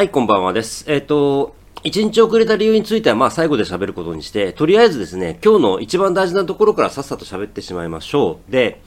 [0.00, 0.86] はい、こんばんはです。
[0.90, 1.54] えっ、と、
[1.84, 8.50] 一日遅れた理由については、まあ最後で喋ることにして、とりあえずですね、今日の一番大事なところからさっさと喋ってしまいましょう。
[8.50, 8.80] で、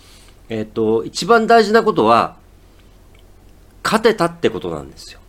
[0.50, 2.38] えっ、と、一番大事なことは、
[3.84, 5.20] 勝てたってことなんですよ。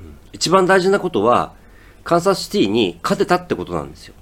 [0.00, 1.52] うん一番大事なことは、
[2.04, 4.14] カンサスシティに勝てたってことなんですよ。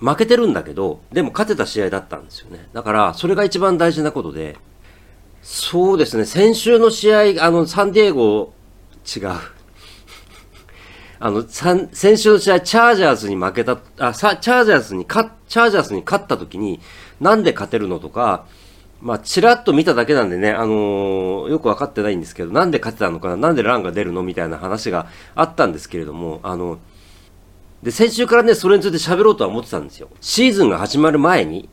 [0.00, 2.70] 負けてるんだけど、でも勝てた試合だったんですよね。
[2.72, 4.56] だから、それが一番大事なことで、
[5.42, 8.54] そうですね、先週の試合、あの、サンディエゴ、
[9.14, 9.55] 違う。
[11.18, 16.80] あの、先週の試合、チャージャーズに負けた、あ、さ、チャージャーズに勝、チャージャーズに勝った時に、
[17.20, 18.46] なんで勝てるのとか、
[19.00, 26.78] まあ、ちらっと見ただけなんでね、あのーよくわかってないんですけど、なんで勝てたのかな、なんでランが出るのみたいな話があったんですけれども、あの、
[27.82, 30.08] で、先週からね、それについて喋ろうとは思ってたんですよ。
[30.20, 31.68] シーズンが始まる前に、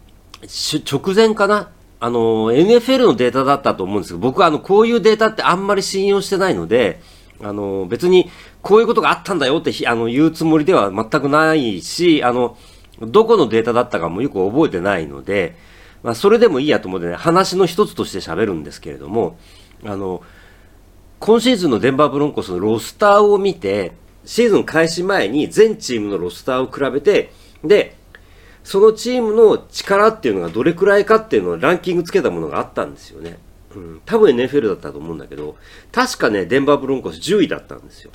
[0.45, 7.01] し直前かなあの、NFL のデータだったと思うんですけど、僕はあの、こういうデータってあんまり信用してないので、
[7.41, 8.29] あの、別に、
[8.63, 12.57] こういうことがあったんだよって、あの、言うつもりでは全くないし、あの、
[13.01, 15.55] どこのデータだったかもよく覚えてないので、
[16.01, 19.37] まあ、それでもいいやと思ってね、話の一つとして喋るんですけれども、
[19.83, 20.23] あの、
[21.19, 23.91] 今シーズンのデンバーブロンコスのロスターを見て、
[24.25, 27.31] シーズン開始前に全チームのロスターを比べて、
[27.65, 27.97] で、
[28.63, 33.39] そのチームの力っていうのがどれくらいかっていうのをランキングつけたものがあったんですよね。
[33.75, 35.57] うん、多分 NFL だったと思うんだけど、
[35.91, 38.11] 確かね、デンバーブロンコス10位だったんですよ。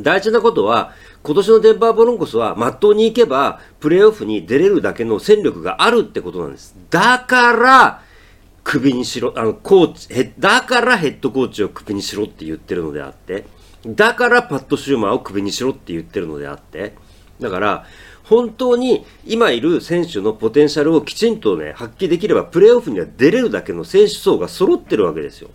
[0.00, 6.74] 大事なことは、今年のデンバーブロンコスは、まっとうに行けば、プレーオフに出れるだけの戦力があるってことなんです。
[6.90, 8.02] だから、
[8.64, 13.44] クビにしろ、あの、コーチ、へだからヘッドコーチをクビにしろって言ってるのであって、
[13.86, 16.94] だからパット・シューマーをクビにしろって言ってるのであって、
[17.40, 17.86] だから、
[18.24, 25.50] 本当に今いる選手のポテンシャルをきちんとね、発揮できれば、プレーオフには出れるだけの選手層が揃ってるわけですよ。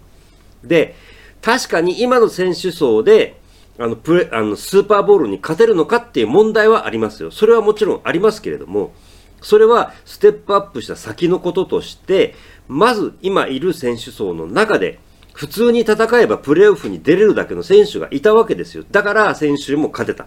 [0.64, 0.96] で、
[1.42, 3.40] 確かに今の選手層で、
[3.80, 7.32] あの、プレ、あの、スーパーボールに勝てるのかっていう問題はありますよ。
[7.32, 8.94] それはもちろんありますけれども、
[9.42, 12.34] それはステップアップした先のこととして、
[12.68, 15.00] まず今いる選手層の中で、
[15.34, 18.84] 普通に戦えばプレーオフに出れるだけの選手がいたわけですよ。
[18.90, 20.26] だから選手も勝てた。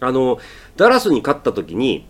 [0.00, 0.38] あの、
[0.76, 2.06] ダラスに勝った時に、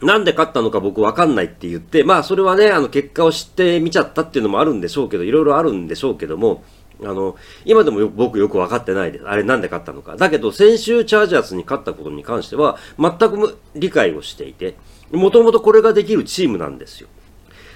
[0.00, 6.64] なんで勝ったのか僕わかんないって言って、まあそれはね、あの結果を知ってみちゃったっていうのもあるんでしょうけど、いろいろあるんでしょうけども、
[7.00, 9.24] あの、今でもよ僕よくわかってないです。
[9.26, 10.16] あれなんで勝ったのか。
[10.16, 14.76] だけど先週チャージャースに勝ったことに関しては、全く理解をしていて、
[15.10, 17.08] もともとこれができるチームなんですよ。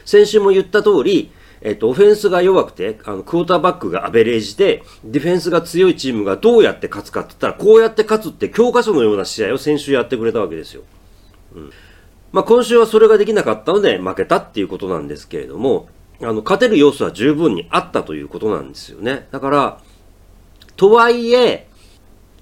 [0.05, 10.83] 先週も言った通り、えっと、オフェンスが弱くて、あの、クォーターバックがアベレージで、ディフェンスが強いチームがどうやって勝つかって言ったら、こうやって勝つって教科書のような試合を先週やってくれたわけですよ。
[11.55, 11.71] うん
[12.33, 15.89] まあ、今週はそれができなかったので負けたっていうことなんですけれども、
[16.23, 19.29] あの、勝てる要素は十分にあったということなんですよね。
[19.31, 19.81] だから、
[20.77, 21.69] とはいえ、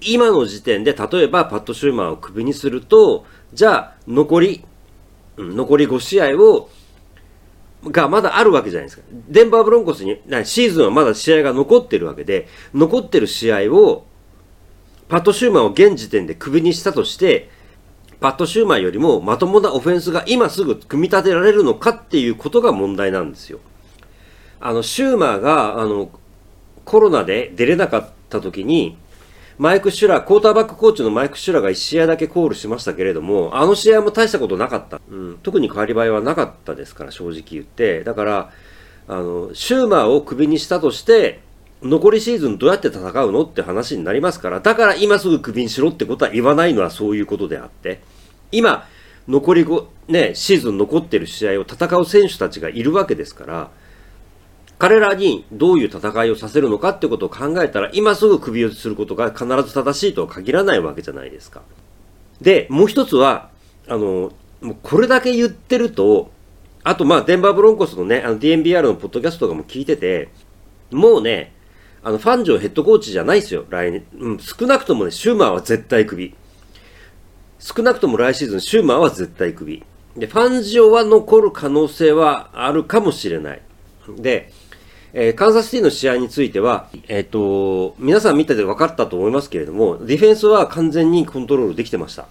[0.01, 4.65] 今の時点で、例えばパット・シューマーをクビにすると、じゃあ、残り、
[5.37, 6.69] 残り5試合を、
[7.85, 9.03] がまだあるわけじゃないですか。
[9.29, 14.05] デンバーブロンコスに、シーズンはまだ試合が残ってるわけで、残ってる試合を、
[15.07, 17.49] パット・シューマーを現時点でクビにしたとして、
[18.19, 23.59] パット・シューマーよりもまともなオフェンスが今すぐ組み立てられるのかっていうことが問題なんですよ。
[24.59, 26.09] あの、シューマーが、あの、
[26.85, 28.97] コロナで出れなかった時に、
[29.57, 34.99] マイク・シュラー、クォーターバックコーチのマイク・シュラーが1試合だけコールしましたけれども、あの試合も大したことなかった。
[35.09, 38.03] うん、特に変わり映えはなかったですから、正直言って。
[38.03, 38.51] だから、
[39.07, 41.41] あの、シューマーをクビにしたとして、
[41.85, 48.01] 残りシーズンどうやって戦うのって話になりますから、だから今すぐクビにしろってことは言わないのはそういうことであって、
[48.51, 48.87] 今、
[49.27, 53.69] 残り5、ね、シーズン残ってる試合を戦う選手たちがいるわけですから、
[54.77, 61.61] 彼らにどういう戦いをさせるのかってことを考えたら、今すぐ首をすることが必ず正しいとは限らないわけじゃないですか。
[62.41, 63.49] で、もう一つは、
[63.87, 64.31] あの、
[64.61, 66.31] もうこれだけ言ってると、
[66.83, 70.29] あとまあ、デンバーブロンコスのね、あの DNBR のポッドキャストとかも聞いてて、
[70.91, 71.54] もうね、
[72.05, 74.05] あの、ファンジョヘッドコーチじゃないですよ、来年。
[74.19, 76.35] うん、少なくともね、シューマーは絶対クビ。
[77.57, 79.83] 少なくとも来シーズン、シューマーは絶対クビ。
[80.15, 83.61] で、ファンジオは残る可能性はあるかもしれない。
[84.19, 84.51] で、
[85.13, 92.27] えーカンザスシティの試合については、えっ、と、皆さん見てて分かったと思いますけれども、ディフェンスは完全にコントロールできてました。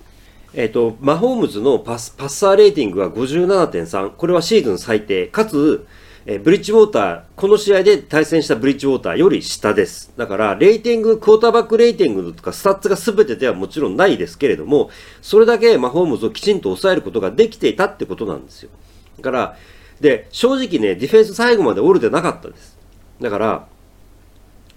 [0.53, 4.11] えっ、と、マホームズのパス、パッサーレーティングは57.3。
[4.11, 5.27] これはシーズン最低。
[5.27, 5.85] かつ、
[6.27, 10.11] えーブリッジウォーター、この試合で対戦したブリッジウォーターより下です。
[10.17, 14.89] だから、レーティング、クォーターバックレーティングとかスタッツが全てではもちろんないですけれども、
[15.21, 18.71] それだけマホームズをきちんと抑えることができていたってことなんですよ。
[19.19, 19.57] だから、
[20.01, 22.79] で、正直ね、ディフェンス最後まで折れてなかったです。
[23.21, 23.67] だから、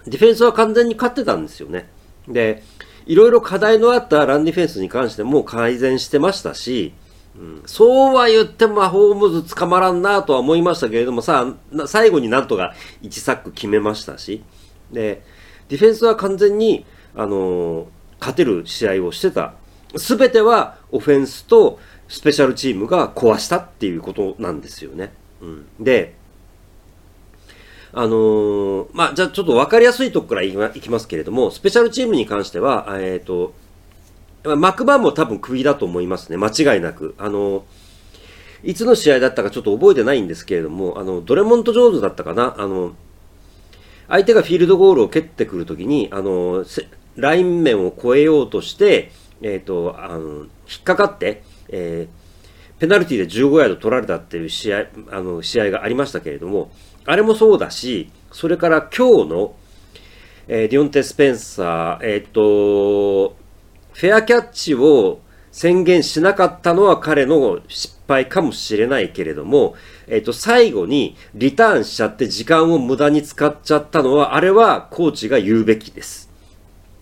[0.06, 1.88] ディフェンスは完全に勝ってたんですよね。
[2.28, 2.62] で、
[3.06, 6.92] いろいろ課題のあったランディフェンスに関しても改善してましたし、
[7.66, 11.54] そうは言ってもホームズ捕まらんなとは思いましたけれどもさ、
[11.86, 12.74] 最後になんとか
[13.04, 14.44] 1サック決めましたし、
[14.92, 15.24] で、
[15.70, 16.86] ディフェンスは完全に、
[17.16, 17.86] あのー、
[18.20, 19.54] 勝てる試合をしてた。
[19.96, 25.12] すべてはオフェンスとスペシャルチームが壊したっていうことなんですよね。
[25.42, 26.16] うん、で、
[27.94, 30.52] あのー、まあ、じゃあちょっと分かりやすいとこからい
[30.82, 33.54] きますけれども、スペシャルチームに関しては、えっ、ー、と、
[34.56, 36.38] マクバンも多分クビだと思いますね。
[36.38, 37.16] 間違いなく。
[37.18, 37.66] あの、
[38.64, 42.56] いつの試合だったかちょっと覚えてないんですけれども、あの、ドレモント・ジョーズだったかな。
[42.58, 42.96] あの、
[44.08, 46.66] 相手がフィールドゴールを蹴ってくるときに、あの、
[47.16, 49.12] ライン面を越えようとして、
[49.42, 56.72] えっ、ー、と、あの、引っかかって、えー、ペナルティで15ヤード取られたっていう試合、あの、試合がありましたけれども、
[57.06, 59.56] あれもそうだし、それから今日の、
[60.48, 63.36] えー、ディオンテ・スペンサー、えっ、と、
[63.98, 65.22] フェアキャッチを
[65.52, 69.74] 宣言しなかったのは彼の失敗かもしれないけれども、
[70.06, 76.30] えっ、と、最後にリターンしちゃって時間を無駄に使っちゃったのは、あれはコーチが言うべきです。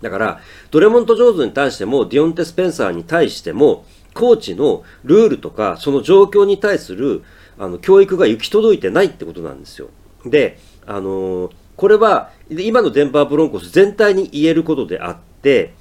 [0.02, 0.40] だから、
[0.72, 3.84] ドレモント・ジョーズに対しても、ディオンテ・スペンサーに対しても、
[4.14, 7.24] コーチのルールとか、その状況に対する、
[7.60, 9.90] あの、教育が行き届いてないってことなんですよ。
[10.26, 15.74] で、あのー、これは、今のデンバー・ブロンコス全体に言えることであって、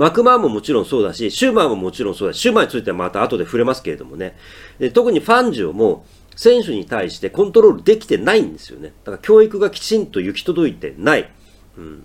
[0.00, 4.34] マクマーももちろんそうだし、シューマーももちろんそうだし、シューマーについてはまた後で触れますけれどもね。
[4.78, 8.94] で特にファンジオも選手に対してコントロールできてないんですよね。
[9.04, 11.30] だから教育がきちんと行き届いてない。
[11.76, 12.04] うん。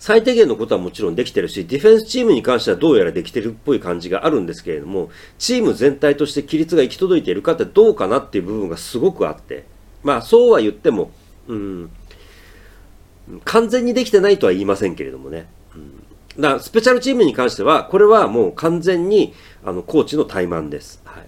[0.00, 9.66] 最低限のことはもちろんできてるし、ディフェンスチームに関してはどうやらできてるっぽい感じがあるんですけれども、チーム全体として規律が行き届いているかってどうかなっていう部分がすごくあって、
[10.02, 11.12] まあそうは言っても、
[11.46, 11.90] うん、
[13.44, 15.46] 完全にできてないとは言いませんけれどもね。
[15.76, 19.34] うんだからスペシャルチームに関しては、これはもう完全に、
[19.64, 21.02] あの、コーチの怠慢です。
[21.04, 21.26] はい。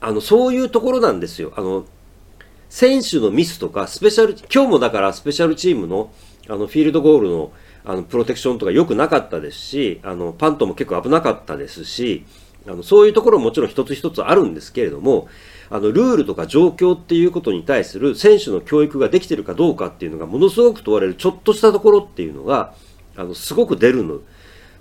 [0.00, 1.52] あの、そういうところなんですよ。
[1.56, 1.84] あの、
[2.68, 6.12] 選手のミスとか、スペシャル、今日もだからスペシャルチームの、
[6.48, 7.52] あの、フィールドゴールの、
[7.84, 12.24] あの、プロテクションとか良くなかったですし、あの、パントも結構危なかったですし、
[12.68, 15.28] あの、そういうところももちろん一つ一つあるんですけれども、
[15.70, 22.74] あの、ルールとか状況っていうことに対する選手の教育ができてるかどうかっていうのがものすごく問われるちょっとしたところっていうのが、
[23.16, 24.20] あの、すごく出るの、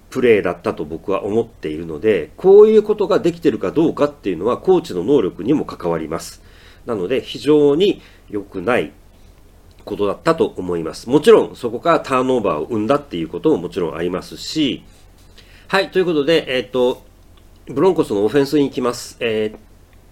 [0.09, 6.41] プレーだったと僕は思っているので、こういうことができてるかどうかっていうのはコーチの能力にも関わります。
[6.85, 8.91] なので非常に良くない
[9.83, 11.09] ことだったと思います。
[11.09, 14.83] もちろんそこからターンオーバーを生んだっていうことももちろんありますし、
[15.67, 17.03] はい、ということで、えっ、ー、と、
[17.67, 19.17] ブロンコスのオフェンスに行きます。
[19.19, 19.65] えー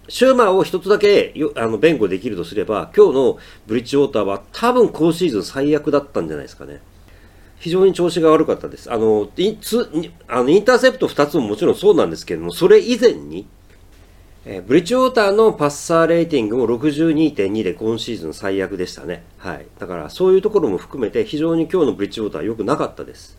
[0.08, 6.82] シューマーを一つだけあの弁護できるとすれば、今日のブリッジウォーターは多分今シーズン最悪だったんじゃないですかね。
[7.64, 8.92] 非常に調子が悪かったです。
[8.92, 9.88] あの、インツ
[10.28, 13.46] あのインターセプト2つももちろんそうなんですけれども、それ以前に、
[14.44, 19.22] えー、ブリッジウォーターのパッサーレーティングも62.2で今シーズン最悪でしたね。
[19.38, 19.66] はい。
[19.78, 23.38] だからそういうところも含めて非常に今日のブリッジウォーターは良くなかったです。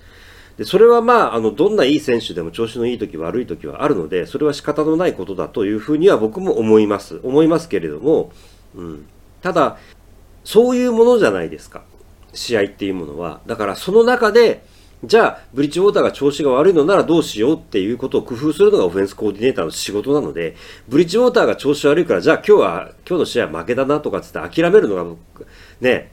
[0.57, 7.19] で、それはまあ、あの、どんないい選手でも調子のいい時悪い時はあるので、それは仕方のないことだというふうには僕も思います。
[7.21, 8.31] 思いますけれども、
[8.73, 9.05] うん。
[9.43, 9.77] ただ、
[10.43, 11.83] そういうものじゃないですか。
[12.35, 13.41] 試合っていうものは。
[13.47, 14.63] だからその中で、
[15.03, 20.55] じゃあ、ブリッジウォーターが調子が悪いのならどうしようっていうことを工夫するのがオフェンスコーディネーターの仕事なので、
[20.87, 25.15] ブリッジウォーターが調子悪いから、じゃあ今日は、今日の試合は負けだなとかつって諦めるのが、
[25.81, 26.11] ね、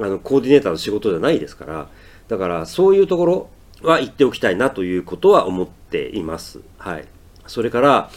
[0.00, 1.88] あの、コーディネーターの仕事じゃないですから、
[2.28, 3.50] だからそういうところ
[3.82, 6.60] は言っておきたいなということは思っています。
[6.78, 7.04] はい。
[7.46, 8.10] それから、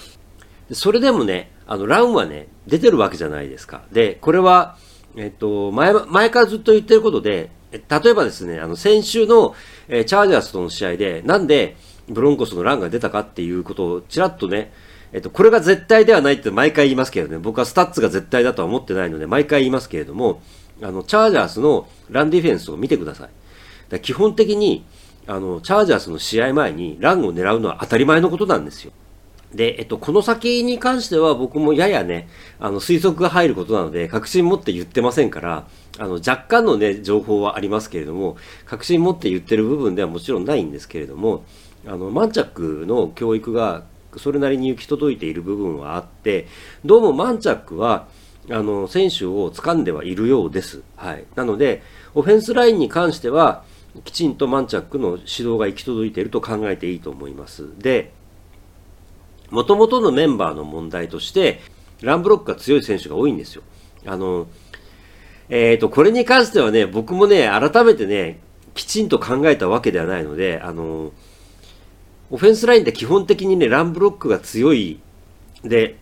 [0.71, 3.83] それでもね、あの、ランはね、出てるわけじゃないですか。
[3.91, 4.77] で、これは、
[5.17, 9.55] えっと、前、前からずっと言ってることで、例えばですね、あの、先週の、
[9.87, 11.75] えー、チャージャースとの試合で、なんで、
[12.07, 14.71] ブロンコスのランが出たかっていうことを、ちらっとね、
[15.11, 20.41] えっと、これが絶対ではないって毎回言いますけどね、僕はスタッツが絶対だとは思ってないので、毎回言いますけれども、
[20.81, 23.29] あの、チャージャースのランディフェンスを見てくださ
[23.93, 23.99] い。
[24.01, 24.85] 基本的に、
[25.27, 28.91] あの、チャージャースの試合前にランを狙うのは当たり前のことなんですよ。
[29.55, 32.27] で、えっと、この先に関しては僕もややね、
[32.59, 38.35] あの、推測が入ることなので、確信持って言ってませんから、あの、若干のね、情報はありますけれども、
[38.65, 41.45] 確信持って言ってる部分ではもちろんないんですけれども、
[41.87, 43.85] あの、マンチャックの教育が
[44.17, 46.47] それなりに行き届いている部分はあって、
[46.83, 48.07] どうもマンチャックは、
[48.49, 50.83] あの、選手を掴んではいるようです。
[50.97, 51.23] はい。
[51.35, 51.81] なので、
[52.13, 53.63] オフェンスラインに関しては、
[54.03, 57.69] きちんとマンチャックの指導が行き届いていると考えていいと思います。
[57.79, 58.11] で、
[59.49, 61.61] もともとのメンバーの問題として、
[62.01, 63.63] ランブロックが強い選手が多いんですよ。
[64.05, 64.47] あの、
[65.49, 68.39] えっ、ー、と、これに関してはね、僕もね、改めてね、
[68.73, 71.11] きちんと考えたわけではないので、あの、
[72.31, 74.99] オフェンスラインって基本的にね、ランブロックが強い。
[75.63, 75.97] で、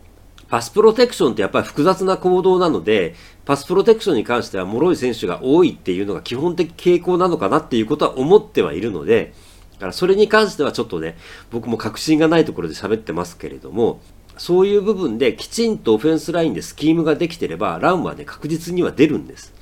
[0.49, 9.33] パスプロテクションってやっぱり複雑な行動なので、パスプロテクションに関しては脆い選手が多いっていうのが基本的傾向なのかなっていうことは思ってはいるので、
[9.73, 11.17] だからそれに関してはちょっとね、
[11.51, 14.01] 僕も確信がないところで喋ってますけれども、
[14.37, 19.53] そういう部分できちんとオフェンスラインでスキームができてれば、ランはね、確実には出るんです。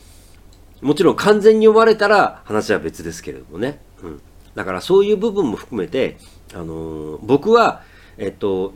[0.82, 3.80] もちろん完全に読まれたら話は別ですけれどもね。
[4.03, 4.22] うん。
[4.56, 6.18] だからそういう部分も含めて、
[6.53, 7.84] あのー、僕は、
[8.18, 8.74] えっと、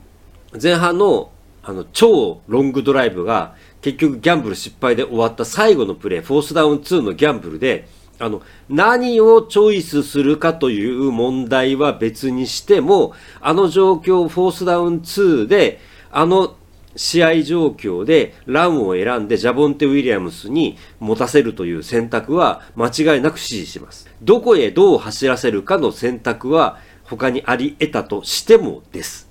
[0.60, 1.30] 前半の
[1.62, 15.80] あの超ロングドライブが結局ギャンブル失敗で終わった最後のプレー、フォースダウン2のギャンブルで、あの、何をチョイスするかという問題は別にしても、あの状況、フォースダウン2で、
[16.10, 16.56] あの
[16.96, 24.08] 試合状況でランを選んでジャボンテ・ウィリアムスに持たせるという選択は間違いなく支持します。
[24.22, 29.28] どこへどう走らせるかの選択は他にあり得たとしてもです。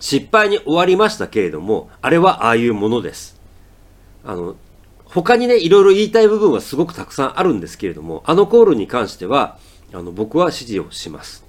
[0.00, 3.40] 失敗に終わりましたけれども、あれはああいうものです。
[4.24, 4.56] あの、
[5.14, 9.58] 他にね、いろいろ言いたい部分はすごくたくさんあるんですけれども、あのコールに関しては、
[9.92, 11.44] あの、僕は支持をします。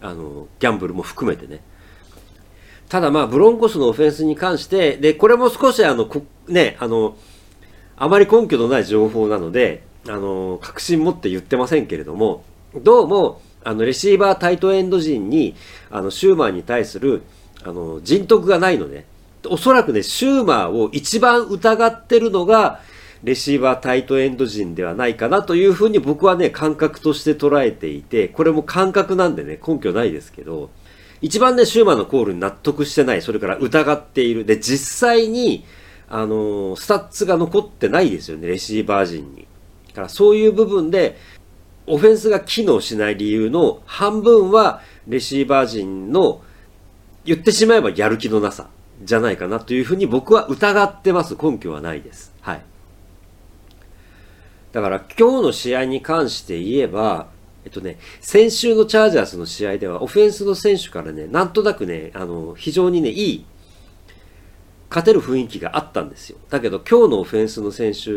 [0.00, 1.62] あの、ギャンブルも含めてね。
[2.88, 6.10] ただまあ、ブロンコスのオフェンスに関して、で、これも少しあの、
[6.48, 7.14] ね、あの、
[7.96, 15.54] あまり根拠のない情報なので、あの、確信持って言ってませんけれども、どうも、あの、レシーバータイトエンド陣に、
[15.90, 17.22] あの、シューマーに対する、
[17.62, 19.04] あの、人徳がないのね。
[19.46, 22.80] おそらくね、シューマーを一番疑ってるのが、
[23.22, 30.70] レシーバータイトエンド陣ではないかなというふうに僕はね、感覚として捉えていて、これも感覚なんでね、根拠ないですけど、
[31.20, 34.46] 一番ね、シューマンのコールに納得してない、それから疑っている。
[34.46, 35.64] で、実際に、
[36.08, 39.46] あのー、スタッツが残ってないですよね、レシーバー陣に。
[39.88, 41.18] だからそういう部分で、
[41.86, 46.42] オフェンスが機能しない理由の半分は、レシーバー陣の、
[47.26, 48.68] 言ってしまえばやる気のなさ、
[49.02, 51.36] じゃないかなというふうに僕は疑ってます。
[51.40, 52.32] 根拠はないです。
[52.40, 52.62] はい。
[54.72, 57.28] だから今日の試合に関して言えば、
[57.64, 63.44] えっとね、先週のチャージャースの試合では、オフェンスの選手からね、なんとなくね、あの、非常にね、いい、
[64.88, 66.38] 勝てる雰囲気があったんですよ。
[66.48, 68.10] だけど、今日のオフェンスの選手、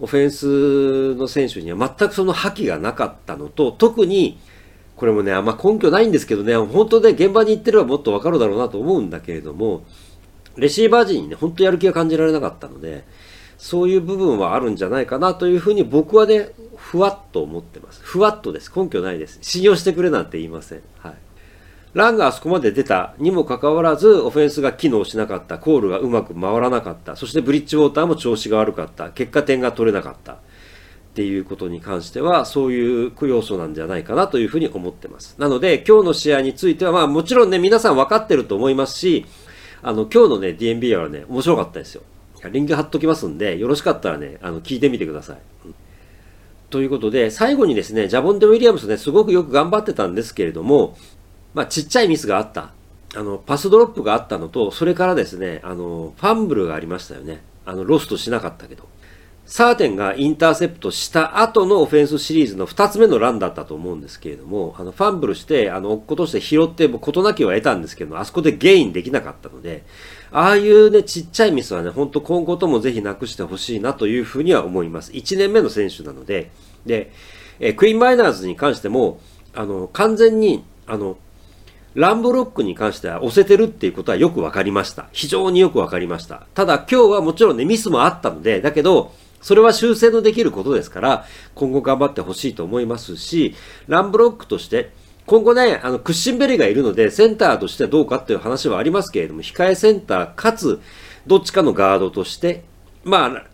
[0.00, 4.38] オフェンスの選手には全くその覇気がなかったのと、特に、
[4.96, 9.84] これもね、あんま根拠ないんですけどね、本当ね、現場に行ってればもっとわかるだろうなと思うんだけれども、
[10.56, 13.04] レシーバー陣にね、本当やる気が感じられなかったので、
[13.64, 18.00] そういう部分はあるんじゃないかなというふうに僕はね、ふわっと思ってます。
[18.02, 18.70] ふわっとです。
[18.76, 19.38] 根拠ないです。
[19.40, 20.82] 信用してくれなんて言いません。
[20.98, 21.14] はい。
[21.94, 30.34] ランがあそこまで出たにもかかわらず、オフェンスが機能しなかった、コールがうまく回らなかった、そしてブリッジウォーターも調子が悪かった、結果点が取れなかった。
[30.34, 30.36] っ
[31.14, 35.36] ていうことに関しては、そういう要素なんじゃないかなというふうに思ってます。
[35.38, 39.24] なので、今日の試合については、まあもちろんね、皆さん分かってると思いますし、
[39.80, 42.02] あの、今日のね、DNB はね、面白かったですよ。
[42.48, 45.38] リンク貼っときますんで、よろしかったらね、あの、聞いてみてください。
[46.70, 50.96] ということで、最後にですね、ジャボンデ・ウィリアムスね、すごくよく頑張ってたんですけれども、
[51.54, 52.72] まあ、ちっちゃいミスがあった。
[53.16, 57.42] あの、パスドロップがあったのと、それからですね、あの、ファンブルがありましたよね。
[57.64, 58.88] あの、ロストしなかったけど。
[59.46, 69.84] サーテンがインターセプトした後のオフェンスシリーズの2つ目のランだったと思うんですけれども、あの、ファンブルして、あの、落っことして拾っても、事なきは得たんですけど、あそこでゲインできなかったので、
[70.36, 75.12] ああいうね、ちっちゃいミスはね、ほんと今後ともぜひなくしてほしいなというふうには思います。
[75.12, 76.50] 1年目の選手なので、
[76.84, 77.12] で、
[77.60, 79.20] えクイーンマイナーズに関しても、
[79.54, 81.18] あの、完全に、あの、
[81.94, 85.06] ランブロックに関しては押せてるっていうことはよくわかりました。
[85.12, 86.48] 非常によくわかりました。
[86.52, 93.54] ただ今日はもちろんね、ミスもあったので、だけど、それは修正のできることですから、今後頑張ってほしいと思いますし、
[93.86, 94.90] ランブロックとして、
[95.26, 100.80] 今後ね、あの、クッシンベリーがいるので、センターとしてはどうかっていう話はありますけれども、控えセンターかつ、
[101.26, 102.64] どっちかのガードとして、
[103.04, 103.44] まあ、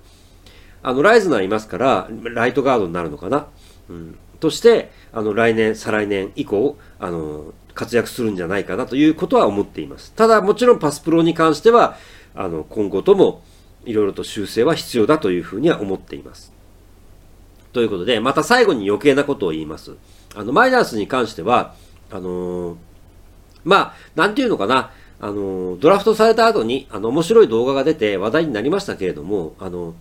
[0.82, 3.46] あの、ライズナーいますから、ライトガードになるのかな。
[3.88, 4.18] うん。
[4.40, 10.12] として、あの、来年、再来年以降、あの、活躍するんじゃないかなということは思っています。
[10.14, 11.96] ただ、もちろんパスプロに関しては、
[12.34, 13.42] あの、今後とも、
[13.84, 16.52] いろいろと修正は必要だというふうには思っています。
[17.72, 19.96] ということで、また最後に余計なことを言います。
[20.34, 21.74] あの、マイナースに関しては、
[22.10, 22.76] あのー、
[23.64, 29.94] まあ、なんていうのかな、あのー、ドラフトされた後に、あの、面白い動画が出て話題になりましたけれども、あの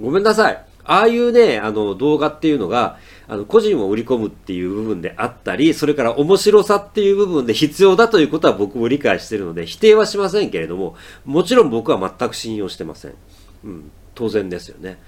[0.00, 0.64] ごめんなさい。
[0.84, 2.98] ああいうね、あの動画っていうのが、
[3.28, 13.14] あの個人を売り込むっていう部分であったり、それから面白さっていう部分で必要だということは僕も理解してるので、否定はしませんけれども、もちろん僕は全く信用してません。
[13.64, 14.98] うん、当然ですよね。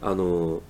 [0.00, 0.62] あの、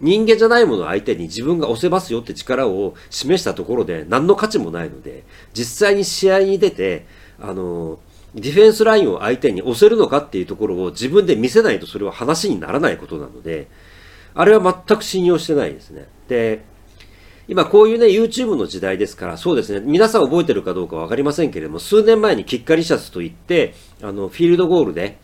[0.00, 5.24] 人間じゃないものを相手に自分が押せますよって力を示したところで何の価値もないので、
[5.54, 7.06] 実際に試合に出て、
[7.40, 7.98] あの、
[8.34, 13.68] ディフェンスラインを相手に押せるのかっていうところを自分で見せないとそれは話にならないことなので、
[14.34, 16.06] あれは全く信用してないですね。
[16.28, 16.62] で、
[17.48, 25.18] 今こういうね、YouTube の時代ですから、そうですね、皆さん覚えてるかどうかわかりませんけれども、数年前に Kickalicious といって、あの、フィールドゴールで、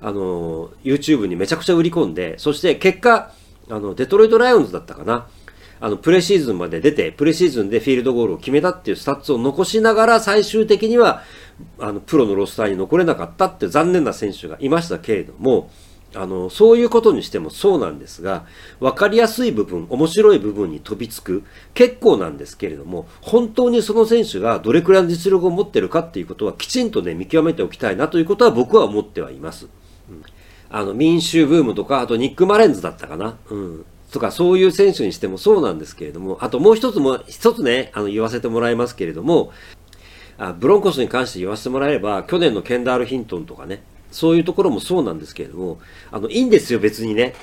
[0.00, 3.32] あの、YouTube にめちゃくちゃ売り込んで、そして結果、
[3.70, 5.28] あの、デトロイトライオンズだったかな。
[5.82, 11.22] あの、プレシーズンまで出て、プレシーズンでフィールドゴールを決めたっていうスタッツを残しながら、最終的には、
[11.78, 15.70] あの、プロのロスターに残れなかったって残念な選手がいましたけれども、
[16.14, 18.44] あの、そういうことにしてもそうなんですが、
[18.80, 29.68] わかりやすい部分、面白い部分に飛びつく、結構なんですけれども、本当にその選手がどれくらいの実力を持ってるかっていうことはきちんとね、見極めておきたいなということは僕は思ってはいます。
[30.70, 33.36] あの、民衆ブームとか、あとニック・マレンズだったかな。
[33.50, 33.84] うん。
[34.12, 39.52] とか、そういう選手にしてもそうなんですけれども、あともう一つも、一つね、あの、言わせてもらいますけれども、
[40.38, 47.34] あブロンコスに関して言わせてもらえれば、去年のケンダール・ヒントンとかね、そういうところもそうなんですけれども、あの、いいんですよ、別にね。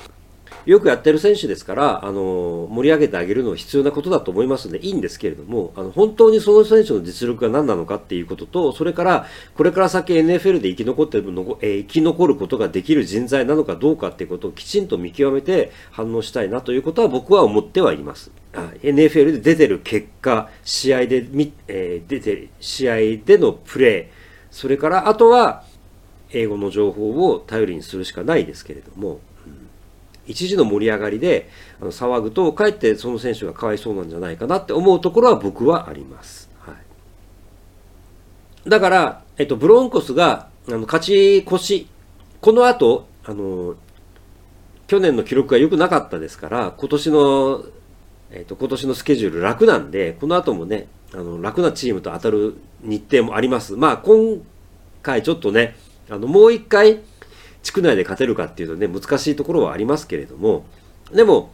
[0.65, 9.25] よくやってる選手ですから、あの、盛り上げてあげるのは必要なことだと思いますので、いいんですけれども、あの、本当にその選手の実力が何なのかっていうことと、それから、
[9.55, 18.31] これから先 NFL で生き残ってるの、えー、生き残ることができる人材なのかどうかっていうことをきちんと見極めて反応したいなということは僕は思ってはいます。
[18.53, 21.25] NFL で出てる結果、試合で、
[21.67, 24.17] えー、出て、試合でのプレー、
[24.51, 25.63] それからあとは、
[26.31, 29.19] 英語の情報を頼りにするしかないですけれども、
[30.27, 31.49] 一時の盛り上がりで
[31.81, 36.49] あの騒ぐと、かえってその選手がかわいそうなんじゃないかなって思うところは僕はあります。
[36.59, 36.73] は
[38.65, 41.87] い、だから、えっと、ブロンコスがあの勝ち越し、
[42.41, 43.75] この後、あの、
[44.87, 47.65] 去年の記録が良くなかったですから、今年の、
[48.31, 53.75] えっと、今年のスケジュール楽なんで、この後もね、あの、楽なチームと当たる日程もあります。
[53.75, 54.41] まあ、今
[55.01, 55.75] 回ちょっとね、
[56.09, 57.01] あの、もう一回、
[57.67, 60.65] 地区内で勝てるかっていうとね、難しいところはありますけれども、
[61.11, 61.51] でも、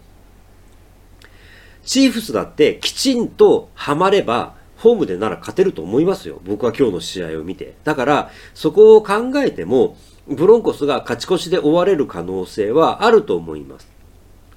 [1.83, 6.39] チーフスだってきちんとハマれば、ホームでなら勝てると思いますよ。
[6.45, 7.73] 僕は今日の試合を見て。
[7.83, 9.97] だから、そこを考えても、
[10.27, 13.87] ブロンコスが勝ち越しで終われる可能性はあると思います。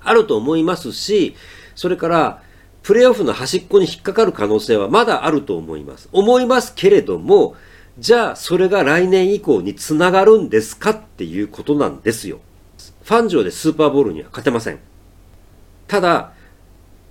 [0.01, 1.37] あると思いますし、
[1.75, 2.42] それから、
[2.83, 6.11] プレーオフの端っこに引っかかる可能性はまだあると思います。
[6.12, 7.57] 思いますけれども、
[7.98, 12.40] じゃあそれが来年以降につながるんですかっていうことなんですよ。
[13.02, 14.80] ファン上でスーパーボールには勝てません。
[15.87, 16.32] ただ、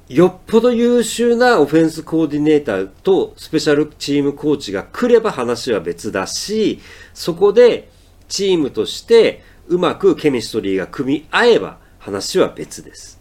[0.07, 6.79] よっぽど優秀なオフェンスコーディネーターとスペシャルチームコーチが来れば話は別だし、
[7.15, 7.89] そこで
[8.27, 13.19] チームとしてうまくケミストリーが組み合えば話は別です。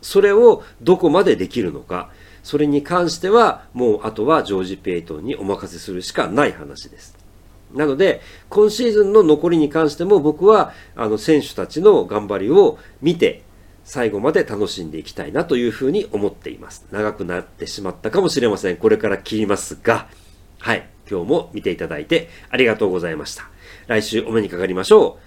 [0.00, 2.10] それをどこまでできるのか。
[2.48, 7.14] それに関しては、もうあとはジョージ・ペイトンにお任せするしかない話です。
[7.74, 13.42] なので、今シーズンの残りに関しても僕は、あの、選手たちの頑張りを見て、
[13.84, 16.86] 最後まで楽しんでいきたいなというふうに思っています。
[16.90, 18.78] 長くなってしまったかもしれません。
[18.78, 20.08] これから切りますが、
[20.58, 20.88] はい。
[21.06, 23.44] 今日も見ていただいてありがとうございました。
[23.88, 25.18] 来週お目にかかりましょ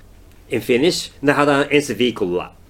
[0.49, 0.55] う。
[0.55, 2.60] Infinish, nahadan en s v i c u l a